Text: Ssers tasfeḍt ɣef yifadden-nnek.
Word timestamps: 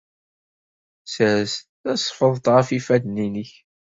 Ssers 1.03 1.53
tasfeḍt 1.81 2.45
ɣef 2.55 2.67
yifadden-nnek. 2.71 3.51